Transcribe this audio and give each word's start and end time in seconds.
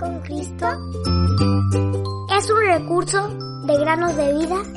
con 0.00 0.18
Cristo 0.20 0.66
es 2.34 2.50
un 2.50 2.60
recurso 2.66 3.28
de 3.66 3.78
granosdevida.cl. 3.78 4.74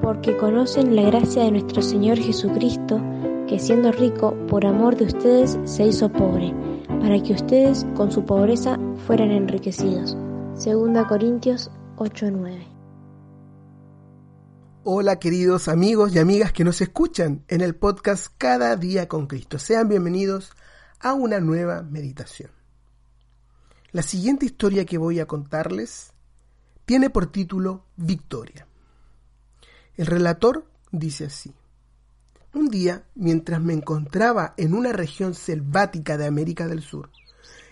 Porque 0.00 0.36
conocen 0.36 0.94
la 0.94 1.02
gracia 1.02 1.42
de 1.42 1.50
nuestro 1.50 1.82
Señor 1.82 2.18
Jesucristo, 2.18 3.00
que 3.48 3.58
siendo 3.58 3.90
rico, 3.90 4.36
por 4.48 4.64
amor 4.64 4.96
de 4.96 5.06
ustedes 5.06 5.58
se 5.64 5.86
hizo 5.88 6.08
pobre, 6.08 6.54
para 7.00 7.20
que 7.20 7.32
ustedes 7.32 7.84
con 7.96 8.12
su 8.12 8.24
pobreza 8.24 8.78
fueran 9.08 9.32
enriquecidos. 9.32 10.16
Segunda 10.54 11.08
Corintios 11.08 11.72
8:9. 11.96 12.75
Hola 14.88 15.18
queridos 15.18 15.66
amigos 15.66 16.14
y 16.14 16.20
amigas 16.20 16.52
que 16.52 16.62
nos 16.62 16.80
escuchan 16.80 17.42
en 17.48 17.60
el 17.60 17.74
podcast 17.74 18.28
Cada 18.38 18.76
día 18.76 19.08
con 19.08 19.26
Cristo. 19.26 19.58
Sean 19.58 19.88
bienvenidos 19.88 20.52
a 21.00 21.12
una 21.12 21.40
nueva 21.40 21.82
meditación. 21.82 22.52
La 23.90 24.02
siguiente 24.02 24.46
historia 24.46 24.84
que 24.84 24.96
voy 24.96 25.18
a 25.18 25.26
contarles 25.26 26.12
tiene 26.84 27.10
por 27.10 27.26
título 27.26 27.86
Victoria. 27.96 28.68
El 29.96 30.06
relator 30.06 30.70
dice 30.92 31.24
así. 31.24 31.52
Un 32.54 32.68
día, 32.68 33.02
mientras 33.16 33.60
me 33.60 33.72
encontraba 33.72 34.54
en 34.56 34.72
una 34.72 34.92
región 34.92 35.34
selvática 35.34 36.16
de 36.16 36.26
América 36.26 36.68
del 36.68 36.82
Sur, 36.82 37.10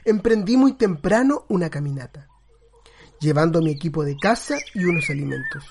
emprendí 0.05 0.57
muy 0.57 0.73
temprano 0.73 1.47
una 1.49 1.71
caminata 1.71 2.27
llevando 3.21 3.63
mi 3.63 3.71
equipo 3.71 4.05
de 4.05 4.17
caza 4.17 4.57
y 4.75 4.85
unos 4.85 5.09
alimentos. 5.09 5.65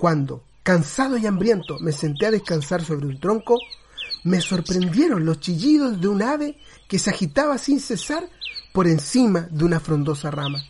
Cuando, 0.00 0.44
cansado 0.62 1.18
y 1.18 1.26
hambriento, 1.26 1.78
me 1.78 1.92
senté 1.92 2.24
a 2.24 2.30
descansar 2.30 2.82
sobre 2.82 3.04
un 3.04 3.20
tronco, 3.20 3.58
me 4.24 4.40
sorprendieron 4.40 5.26
los 5.26 5.40
chillidos 5.40 6.00
de 6.00 6.08
un 6.08 6.22
ave 6.22 6.58
que 6.88 6.98
se 6.98 7.10
agitaba 7.10 7.58
sin 7.58 7.80
cesar 7.80 8.26
por 8.72 8.88
encima 8.88 9.46
de 9.50 9.62
una 9.62 9.78
frondosa 9.78 10.30
rama. 10.30 10.64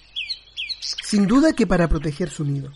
Sin 1.05 1.29
duda 1.29 1.53
que 1.53 1.65
para 1.65 1.89
proteger 1.89 2.29
su 2.29 2.45
nido. 2.45 2.73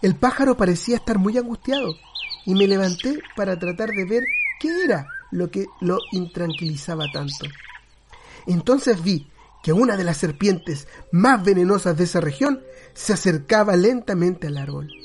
El 0.00 0.14
pájaro 0.14 0.56
parecía 0.56 0.94
estar 0.94 1.18
muy 1.18 1.36
angustiado 1.38 1.96
y 2.46 2.54
me 2.54 2.68
levanté 2.68 3.18
para 3.34 3.58
tratar 3.58 3.90
de 3.90 4.04
ver 4.04 4.22
qué 4.60 4.84
era 4.84 5.08
lo 5.32 5.50
que 5.50 5.66
lo 5.80 5.98
intranquilizaba 6.12 7.06
tanto. 7.12 7.46
Entonces 8.46 9.02
vi 9.02 9.28
que 9.64 9.72
una 9.72 9.96
de 9.96 10.04
las 10.04 10.18
serpientes 10.18 10.86
más 11.10 11.42
venenosas 11.42 11.96
de 11.96 12.04
esa 12.04 12.20
región 12.20 12.62
se 12.92 13.12
acercaba 13.12 13.74
lentamente 13.74 14.46
al 14.46 14.58
árbol. 14.58 15.03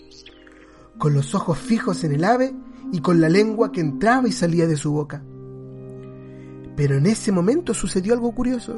Con 0.99 1.13
los 1.13 1.33
ojos 1.33 1.57
fijos 1.57 2.03
en 2.03 2.11
el 2.11 2.23
ave 2.23 2.53
y 2.91 2.99
con 2.99 3.21
la 3.21 3.29
lengua 3.29 3.71
que 3.71 3.81
entraba 3.81 4.27
y 4.27 4.31
salía 4.31 4.67
de 4.67 4.75
su 4.75 4.91
boca. 4.91 5.23
Pero 6.75 6.97
en 6.97 7.05
ese 7.05 7.31
momento 7.31 7.73
sucedió 7.73 8.13
algo 8.13 8.35
curioso. 8.35 8.77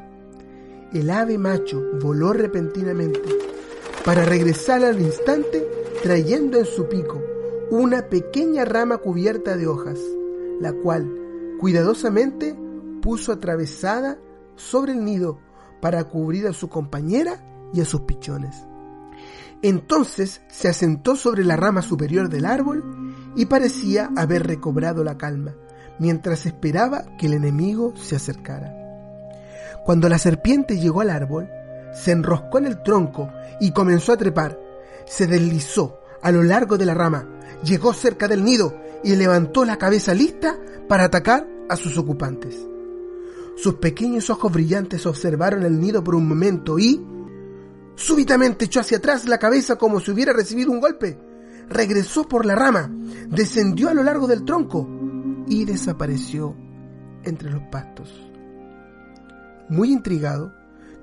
El 0.93 1.09
ave 1.09 1.37
macho 1.37 1.81
voló 2.01 2.31
repentinamente 2.31 3.21
para 4.05 4.23
regresar 4.23 4.85
al 4.85 5.01
instante 5.01 5.67
trayendo 6.03 6.57
en 6.57 6.65
su 6.65 6.87
pico 6.87 7.21
una 7.71 8.07
pequeña 8.07 8.65
rama 8.65 8.97
cubierta 8.97 9.57
de 9.57 9.65
hojas, 9.65 9.99
la 10.59 10.73
cual 10.73 11.11
cuidadosamente 11.59 12.55
puso 13.01 13.31
atravesada 13.31 14.19
sobre 14.55 14.91
el 14.91 15.03
nido 15.03 15.39
para 15.81 16.03
cubrir 16.03 16.45
a 16.47 16.53
su 16.53 16.69
compañera 16.69 17.43
y 17.73 17.81
a 17.81 17.85
sus 17.85 18.01
pichones. 18.01 18.65
Entonces 19.61 20.41
se 20.49 20.67
asentó 20.67 21.15
sobre 21.15 21.43
la 21.43 21.55
rama 21.55 21.81
superior 21.81 22.29
del 22.29 22.45
árbol 22.45 22.83
y 23.35 23.45
parecía 23.45 24.09
haber 24.15 24.47
recobrado 24.47 25.03
la 25.03 25.17
calma, 25.17 25.53
mientras 25.99 26.45
esperaba 26.45 27.05
que 27.17 27.27
el 27.27 27.33
enemigo 27.33 27.93
se 27.95 28.15
acercara. 28.15 28.75
Cuando 29.85 30.09
la 30.09 30.17
serpiente 30.17 30.79
llegó 30.79 31.01
al 31.01 31.09
árbol, 31.09 31.49
se 31.93 32.11
enroscó 32.11 32.59
en 32.59 32.65
el 32.65 32.83
tronco 32.83 33.29
y 33.59 33.71
comenzó 33.71 34.13
a 34.13 34.17
trepar. 34.17 34.59
Se 35.05 35.27
deslizó 35.27 35.99
a 36.21 36.31
lo 36.31 36.43
largo 36.43 36.77
de 36.77 36.85
la 36.85 36.93
rama, 36.93 37.27
llegó 37.63 37.93
cerca 37.93 38.27
del 38.27 38.43
nido 38.43 38.75
y 39.03 39.15
levantó 39.15 39.65
la 39.65 39.77
cabeza 39.77 40.13
lista 40.13 40.57
para 40.87 41.05
atacar 41.05 41.47
a 41.69 41.75
sus 41.75 41.97
ocupantes. 41.97 42.55
Sus 43.57 43.75
pequeños 43.75 44.29
ojos 44.29 44.51
brillantes 44.51 45.05
observaron 45.05 45.63
el 45.63 45.79
nido 45.79 46.03
por 46.03 46.15
un 46.15 46.27
momento 46.27 46.79
y... 46.79 47.01
Súbitamente 48.01 48.65
echó 48.65 48.79
hacia 48.79 48.97
atrás 48.97 49.27
la 49.27 49.37
cabeza 49.37 49.75
como 49.75 49.99
si 49.99 50.09
hubiera 50.09 50.33
recibido 50.33 50.71
un 50.71 50.79
golpe. 50.79 51.19
Regresó 51.69 52.27
por 52.27 52.47
la 52.47 52.55
rama, 52.55 52.91
descendió 53.29 53.89
a 53.89 53.93
lo 53.93 54.01
largo 54.01 54.25
del 54.25 54.43
tronco 54.43 54.89
y 55.47 55.65
desapareció 55.65 56.55
entre 57.23 57.51
los 57.51 57.61
pastos. 57.71 58.09
Muy 59.69 59.91
intrigado, 59.91 60.51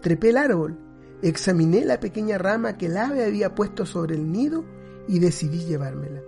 trepé 0.00 0.30
el 0.30 0.38
árbol, 0.38 0.76
examiné 1.22 1.84
la 1.84 2.00
pequeña 2.00 2.36
rama 2.36 2.76
que 2.76 2.86
el 2.86 2.96
ave 2.96 3.24
había 3.24 3.54
puesto 3.54 3.86
sobre 3.86 4.16
el 4.16 4.32
nido 4.32 4.64
y 5.06 5.20
decidí 5.20 5.66
llevármela. 5.66 6.20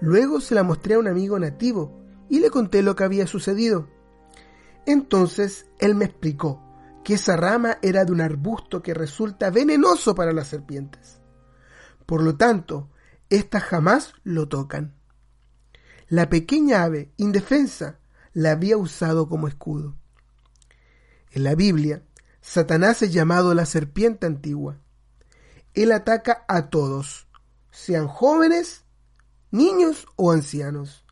Luego 0.00 0.40
se 0.40 0.54
la 0.54 0.62
mostré 0.62 0.94
a 0.94 1.00
un 1.00 1.08
amigo 1.08 1.40
nativo 1.40 2.00
y 2.28 2.38
le 2.38 2.50
conté 2.50 2.84
lo 2.84 2.94
que 2.94 3.02
había 3.02 3.26
sucedido. 3.26 3.88
Entonces 4.86 5.66
él 5.80 5.96
me 5.96 6.04
explicó 6.04 6.69
que 7.04 7.14
esa 7.14 7.36
rama 7.36 7.78
era 7.82 8.04
de 8.04 8.12
un 8.12 8.20
arbusto 8.20 8.82
que 8.82 8.94
resulta 8.94 9.50
venenoso 9.50 10.14
para 10.14 10.32
las 10.32 10.48
serpientes. 10.48 11.20
Por 12.06 12.22
lo 12.22 12.36
tanto, 12.36 12.90
éstas 13.28 13.62
jamás 13.64 14.12
lo 14.24 14.48
tocan. 14.48 14.94
La 16.08 16.28
pequeña 16.28 16.82
ave, 16.82 17.12
indefensa, 17.16 18.00
la 18.32 18.52
había 18.52 18.76
usado 18.76 19.28
como 19.28 19.48
escudo. 19.48 19.96
En 21.30 21.44
la 21.44 21.54
Biblia, 21.54 22.02
Satanás 22.40 23.02
es 23.02 23.12
llamado 23.12 23.54
la 23.54 23.66
serpiente 23.66 24.26
antigua. 24.26 24.78
Él 25.74 25.92
ataca 25.92 26.44
a 26.48 26.68
todos, 26.68 27.28
sean 27.70 28.08
jóvenes, 28.08 28.84
niños 29.50 30.06
o 30.16 30.32
ancianos 30.32 31.04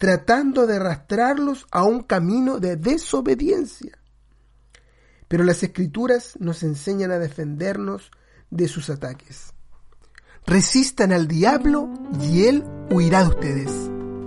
tratando 0.00 0.66
de 0.66 0.76
arrastrarlos 0.76 1.66
a 1.70 1.84
un 1.84 2.02
camino 2.02 2.58
de 2.58 2.76
desobediencia. 2.76 3.99
Pero 5.30 5.44
las 5.44 5.62
escrituras 5.62 6.36
nos 6.40 6.64
enseñan 6.64 7.12
a 7.12 7.20
defendernos 7.20 8.10
de 8.50 8.66
sus 8.66 8.90
ataques. 8.90 9.54
Resistan 10.44 11.12
al 11.12 11.28
diablo 11.28 11.88
y 12.20 12.46
él 12.46 12.64
huirá 12.90 13.22
de 13.22 13.28
ustedes. 13.28 13.70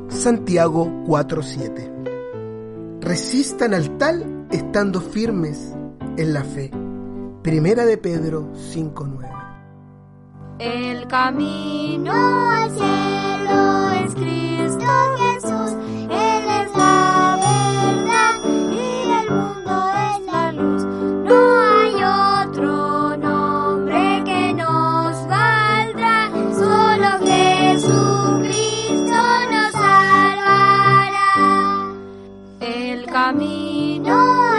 Santiago 0.08 0.90
4:7. 1.06 3.02
Resistan 3.02 3.74
al 3.74 3.98
tal 3.98 4.48
estando 4.50 5.02
firmes 5.02 5.74
en 6.16 6.34
la 6.34 6.46
fe. 6.46 6.72
Primera 7.42 7.86
de 7.86 7.98
Pedro 7.98 8.54
5:9. 8.56 9.30
El 10.60 11.06
camino 11.10 12.14
al 12.14 12.72
cielo 12.72 13.90
es 14.06 14.16
el 32.92 33.06
camino. 33.06 34.53